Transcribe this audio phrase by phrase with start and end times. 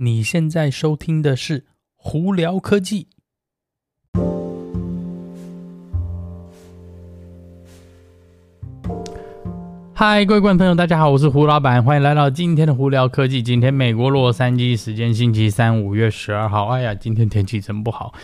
[0.00, 1.60] 你现在收听的是
[1.96, 3.08] 《胡聊科技》。
[9.92, 13.42] 嗨，各位观众朋友，大家好，我是胡老板，欢迎来到今天的《胡聊科技》。
[13.44, 16.68] 今天美国洛杉矶时间星期三，五月十二号。
[16.68, 18.14] 哎呀，今天天气真不好。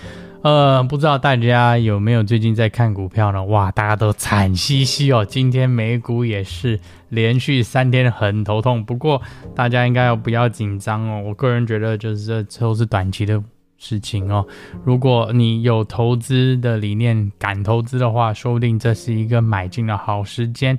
[0.44, 3.42] 呃，不知道大家有没有最近在看股票呢？
[3.44, 5.24] 哇，大家都惨兮兮哦。
[5.24, 8.84] 今天美股也是连续三天很头痛。
[8.84, 9.22] 不过
[9.54, 11.22] 大家应该要不要紧张哦？
[11.24, 13.42] 我个人觉得就是这都是短期的
[13.78, 14.46] 事情哦。
[14.84, 20.78] 如果你有投资的理念，敢投资的话，说不定这是一个买进的好时间。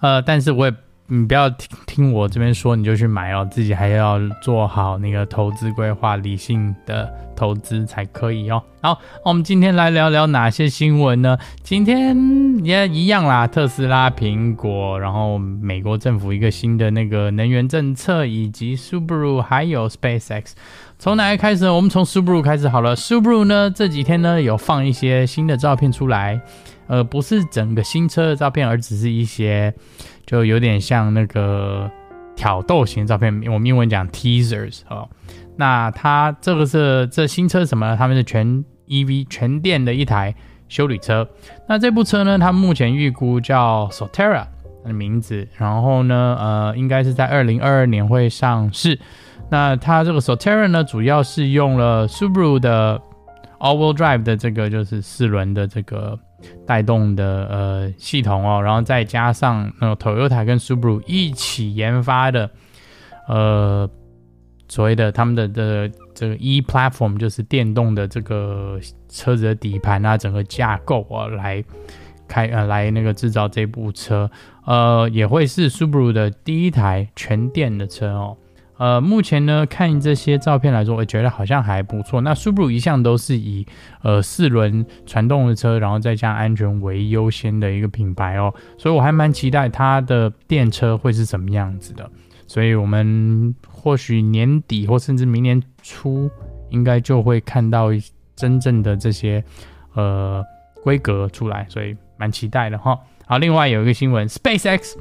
[0.00, 0.74] 呃，但是我也。
[1.08, 8.60] 你不要听听我这边说，你就去买哦，自己还要做好那个投资规划，理性的投资才可以哦。
[8.82, 11.38] 好，我们今天来聊聊哪些新闻呢？
[11.62, 12.16] 今天
[12.64, 20.54] 也一样啦，特斯拉、苹果，然后美国政府一个新的那个能源政策，以及 Subaru 还有 SpaceX。
[20.98, 21.70] 从哪里开始？
[21.70, 22.96] 我们从 Subaru 开始好了。
[22.96, 26.40] Subaru 呢这几天呢有放一些新的照片出来，
[26.88, 29.72] 呃，不是整个新车的照片，而只是一些。
[30.26, 31.88] 就有点像那个
[32.34, 35.08] 挑逗型照片，我们英文讲 teasers 哦。
[35.56, 37.96] 那它这个是这新车什么？
[37.96, 40.34] 他们是全 EV 全电的一台
[40.68, 41.26] 修理车。
[41.68, 44.46] 那这部车呢，它目前预估叫 Sotera
[44.84, 48.98] 的名字，然后呢，呃，应该是在二零二二年会上市。
[49.48, 53.00] 那它这个 Sotera 呢，主要是用了 Subaru 的
[53.60, 56.18] All-Wheel Drive 的这个就是四轮的这个。
[56.66, 62.50] 带动的呃系统哦，然后再加上那 Toyota 跟 Subaru 一起研发的
[63.28, 63.88] 呃
[64.68, 68.78] 所谓的他们的的这个 E Platform 就是电动的这个
[69.08, 71.62] 车子的底盘啊，整个架构啊来
[72.28, 74.30] 开呃来那个制造这部车，
[74.64, 78.36] 呃也会是 Subaru 的第一台全电的车哦。
[78.78, 82.20] 呃，目前呢，看这些照片来说，我觉得好像还不错。
[82.20, 83.66] 那 Subaru 一向都是以
[84.02, 92.10] 呃四轮传动的车，然后再加安全为优先的一个品牌哦，所以我还蛮期待它的电车会是什么样子的。
[92.46, 96.30] 所以我们或许年底或甚至明年初，
[96.68, 97.88] 应该就会看到
[98.34, 99.42] 真正的这些
[99.94, 100.44] 呃
[100.84, 102.98] 规格出来，所以蛮期待的哈。
[103.24, 104.96] 好，另外有一个新闻，SpaceX，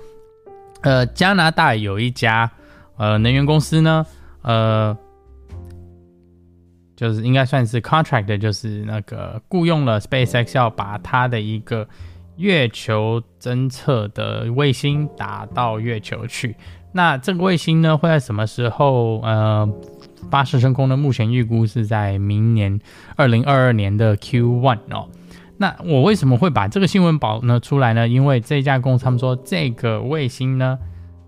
[0.81, 2.49] 呃，加拿大有一家。
[2.97, 4.05] 呃，能源公司呢，
[4.41, 4.97] 呃，
[6.95, 11.85] 就是应该算是 contract，就是那个雇佣了 SpaceX，要把它的一个
[12.37, 16.55] 月球侦测的卫星打到月球去。
[16.93, 19.69] 那这个卫星呢，会在什么时候呃
[20.31, 20.95] 发射升空呢？
[20.95, 22.79] 目前预估是在明年
[23.17, 25.09] 二零二二年的 Q one 哦。
[25.57, 28.07] 那我为什么会把这个新闻报呢出来呢？
[28.07, 30.79] 因为这家公司他们说这个卫星呢。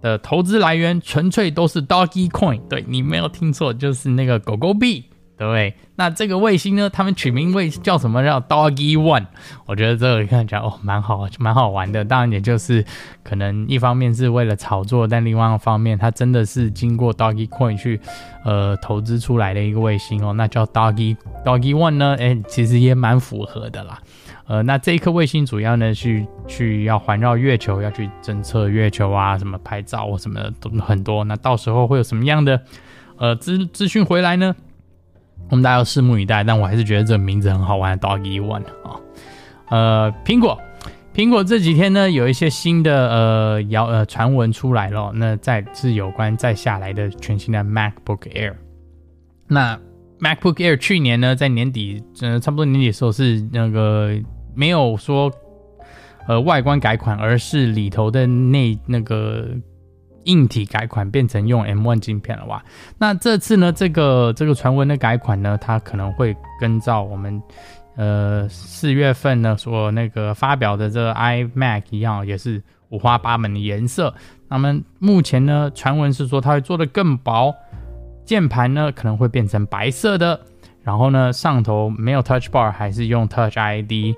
[0.01, 5.05] 的投资来源纯粹都是 Doggy Coin，对，你没有听错，就是那个狗狗币，
[5.37, 5.73] 对。
[5.99, 8.23] 那这个卫星呢，他们取名为叫什么？
[8.23, 9.25] 叫 Doggy One。
[9.65, 12.05] 我觉得这个看起来哦，蛮好，蛮好玩的。
[12.05, 12.85] 当然，也就是
[13.23, 17.99] 可能一方面是为了炒作，但另外一方面，它真的是经过 Doggy Coin 去
[18.45, 20.33] 呃投资出来的一个卫星哦。
[20.33, 22.15] 那叫 Doggy Doggy One 呢？
[22.19, 23.99] 哎，其实也蛮符合的啦。
[24.47, 31.21] 呃，那这一颗卫星主要呢是去要环绕月球，要去侦测月球啊，什么拍照或什么的都很多。
[31.25, 32.61] 那到时候会有什么样的
[33.17, 34.55] 呃资资讯回来呢？
[35.49, 36.45] 我们大家要拭目以待。
[36.45, 38.95] 但我还是觉得这个名字很好玩，Doggy One 啊。
[39.67, 40.57] 呃，苹果，
[41.13, 45.11] 苹果这几天呢有一些新的呃谣呃传闻出来了。
[45.13, 48.53] 那再是有关再下来的全新的 MacBook Air。
[49.45, 49.77] 那
[50.21, 54.17] MacBook Air 去年呢在年底，呃差不多年底的时候是那个。
[54.57, 55.31] 没有说，
[56.27, 59.47] 呃，外观改款，而是里头的内那个
[60.23, 62.61] 硬体改款，变成用 M1 晶片了哇。
[62.97, 67.41] 那这次呢，这个这个传闻的改款呢，它可能会跟照我们
[67.95, 74.13] 呃四月份呢所那个发表的这个 iMac 一样，也是五花八门的颜色。
[74.49, 77.55] 那么目前呢，传闻是说它会做得更薄，
[78.25, 80.41] 键盘呢可能会变成白色的，
[80.83, 84.15] 然后呢上头没有 Touch Bar，还是用 Touch ID。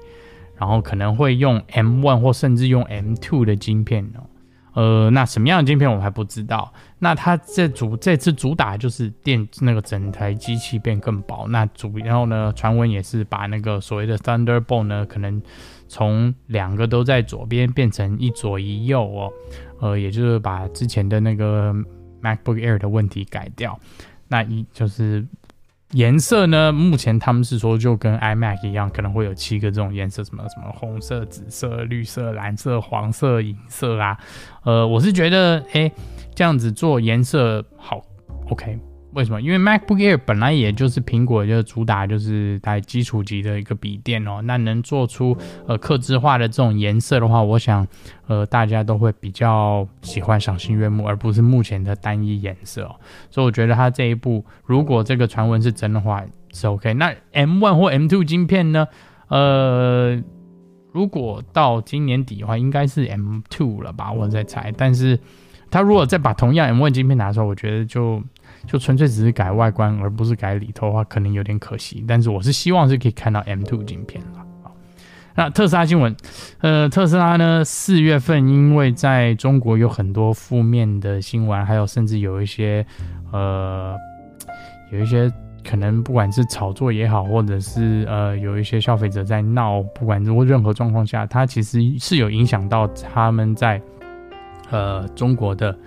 [0.60, 4.28] 然后可能会用 M1 或甚至用 M2 的晶片哦，
[4.74, 6.74] 呃，那什么样的晶片我还不知道。
[7.00, 11.48] 那它这主这次主打就是电那个整台机器变更薄。
[11.48, 15.42] 那主然后呢，传闻也是把那个所谓的 Thunderbolt 呢，可能
[15.88, 19.32] 从两个都在左边变成一左一右哦，
[19.80, 21.74] 呃，也就是把之前的那个
[22.22, 23.80] MacBook Air 的问题改掉。
[24.28, 25.26] 那一就是。
[25.94, 26.72] 颜色呢？
[26.72, 34.18] 目前他们是说就跟 iMac 一样，可能会有七个这种颜色，什么什么红色、紫色、绿色、蓝色、黄色、银色啊。
[34.64, 35.92] 呃，我是觉得，哎，
[36.36, 38.02] 这样子做颜色好
[38.50, 38.78] ，OK，
[39.14, 39.42] 为什么？
[39.42, 45.36] 因为 MacBook Air 本来也就是苹果就是主打就是带基础级的一个笔电哦，那能做出
[45.66, 47.88] 呃刻制化的这种颜色的话，我想
[48.28, 52.96] 呃大家都会比较喜欢赏心悦目，而不是目前的单一颜色哦。
[53.32, 56.24] 所以我觉得它这一步，如果这个传闻是真的话，
[56.54, 56.94] 是 OK。
[56.94, 58.88] 那 M1 或 M2 晶片呢？
[59.30, 60.22] 呃，
[60.92, 64.12] 如果到今年底的话，应该是 M2 了吧？
[64.12, 64.72] 我在猜。
[64.78, 65.20] 但是
[65.72, 68.22] 他如果再把同样 M One 晶片拿出来，我觉得就。
[68.66, 72.04] 就纯粹只是改外观，而不是改里头的话，可能有点可惜。
[72.08, 74.46] 但是我是希望是可以看到 M2 晶片了。
[75.36, 76.14] 那特斯拉新闻，
[76.60, 82.86] 呃，特斯拉呢，四月份因为在中国有很多负面的新闻，还有甚至有一些，
[83.32, 83.96] 呃，
[84.92, 85.32] 有一些
[85.64, 93.82] 可能不管是炒作也好，或者是呃有一些消费者在闹，不管如果任何状况下，它其实是有影响到他们在
[94.72, 95.78] 呃中国的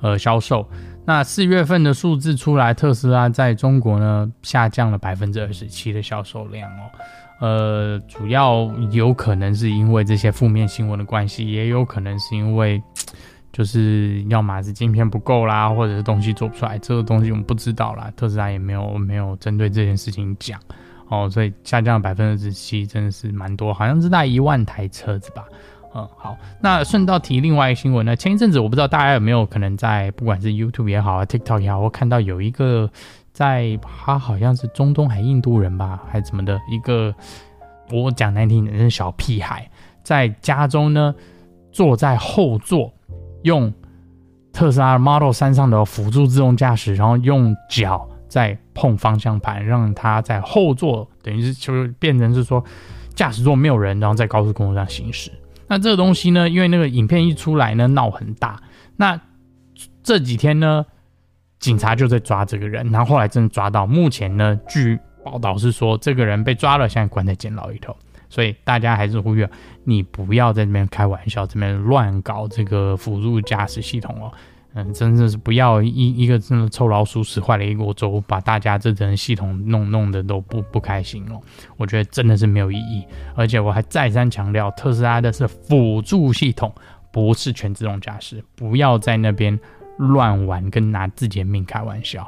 [0.00, 0.64] 呃销售。
[1.04, 6.90] 那四月份的数字出来，特斯拉在中国呢下降了百分之二十七的销售量哦，
[7.40, 12.80] 呃，主要有可能是因为这些负面新闻的关系，也有可能是因为
[13.52, 20.60] 就是要么是晶片不够啦，或者是东西做不出来，这个东西我们不知道啦，特斯拉也没有没有针对这件事情讲
[21.08, 25.44] 哦，所以下降百分之二十七，真的是蛮多，好像是在一万台车子吧。
[25.94, 28.16] 嗯，好，那顺道提另外一个新闻呢。
[28.16, 32.90] 前一阵子我不知道大家有没有可能在不管是 YouTube 也好啊，TikTok 也好，我看到有一个
[33.32, 37.14] 在他好像是中东还印度人吧，还怎么的一个，
[37.90, 39.70] 我讲难听点是小屁孩，
[40.02, 41.14] 在家中呢
[41.70, 42.90] 坐在后座，
[43.42, 43.70] 用
[44.50, 52.64] 特斯拉 Model 3上的辅助自动驾驶，然后用脚在碰方向盘，让他在后座等于是就变成是说
[53.14, 55.30] 驾驶座没有人，然后在高速公路上行驶。
[55.72, 58.60] 那这个东西呢，因为那个影片一出来呢，闹很大。
[58.96, 59.18] 那
[60.02, 60.84] 这几天呢，
[61.58, 63.86] 警察就在抓这个人，然后后来真的抓到。
[63.86, 67.96] 目前呢，据报道是说，这个人被抓了，现在关在监牢里头。
[68.28, 69.48] 所以大家还是呼吁
[69.84, 74.30] 你不要在这边开玩笑，这边乱搞这个辅助驾驶系统哦。
[74.74, 81.38] 嗯，真的是不要一一个真的臭老鼠屎坏了一锅粥，把大家这整系统弄弄的都不不开心哦。
[81.76, 83.04] 我觉得真的是没有意义，
[83.34, 86.72] 而且我还再三强调，特斯拉的是辅助系统，
[87.12, 89.58] 不是全自动驾驶，不要在那边
[89.98, 92.26] 乱玩，跟拿自己的命开玩笑。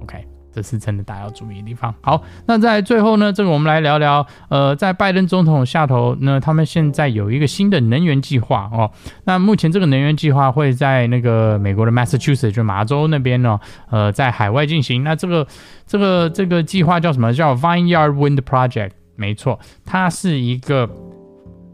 [0.00, 0.31] OK。
[0.52, 1.94] 这是真的，大家要注意的地方。
[2.00, 8.90] 好，那在最后呢，这个我们来聊聊，呃，在拜登总统下头呢，他们现在有一个新的能源计划哦。
[9.24, 13.58] 那目前这个能源计划会在那个美国的 Massachusetts，就麻州那边呢，
[13.90, 15.02] 呃，在海外进行。
[15.02, 15.46] 那这个
[15.86, 17.32] 这个这个计划叫什么？
[17.32, 18.90] 叫 Vineyard Wind Project。
[19.14, 20.88] 没错，它是一个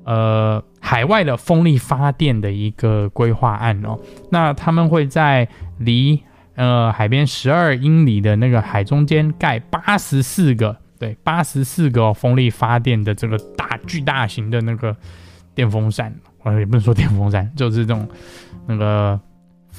[0.04, 3.98] 呃海外的风力发电的一个规划案哦。
[4.30, 5.48] 那他们会在
[5.78, 6.20] 离
[6.58, 14.94] 呃，海边十二英里的那个海中间盖八十四个，对，八十四个风力发电的这个大巨大型的那个
[15.54, 16.12] 电风扇，
[16.42, 18.08] 呃，也不能说电风扇，就是这种
[18.66, 19.20] 那个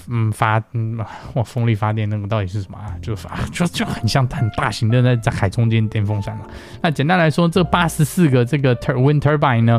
[0.07, 0.97] 嗯发嗯
[1.33, 2.95] 哇风力发电那个到底是什么啊？
[3.01, 6.47] 就发 就就很像很大型的那在海中间电风扇了。
[6.81, 9.77] 那简单来说，这八十四个这个 tur wind turbine 呢，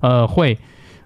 [0.00, 0.58] 呃会。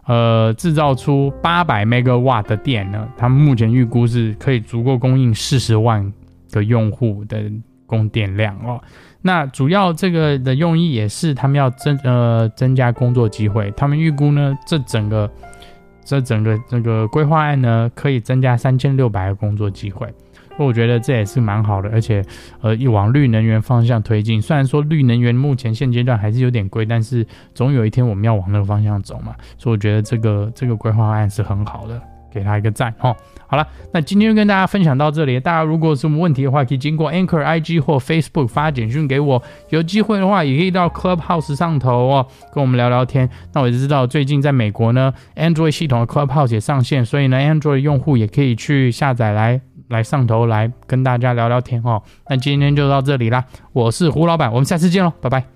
[0.06, 6.12] 呃，制造出八百 megawatt 的电呢，他们目前预估是可以足够供应四十万
[6.52, 7.50] 个用户的
[7.86, 8.78] 供电量哦。
[9.22, 15.30] 那主要这个的用意也是他们要增呃增加工作机会，他们预估呢，这整个
[16.04, 20.06] 这整个这个规划案呢，可以增加三千六百个工作机会。
[20.56, 22.24] 我觉得这也是蛮好的，而且，
[22.60, 24.40] 呃，一往绿能源方向推进。
[24.40, 29.34] 虽然说绿能源目前现阶段还是有点贵，但是总有一天我们要往那个方向走嘛。
[29.58, 32.00] 所以我觉得这个这个规划案是很好的，
[32.32, 33.14] 给他一个赞哈。
[33.46, 35.38] 好了，那今天就跟大家分享到这里。
[35.38, 39.42] 大家如果有什么问题的话，可以经过 Anchor IG 或 Facebook 发简讯给我。
[39.70, 43.28] 有机会的话，也可以到 Clubhouse 上头哦，跟我们聊聊天。
[43.52, 49.60] 那我就知道最近在美国呢，Android 系统的 Clubhouse 也上线，所以呢，Android 用户也可以去下载来。
[49.88, 55.53] 来上头来跟大家聊聊天哦，那今天就到这里啦，我是胡老板，我们下次见喽，拜拜。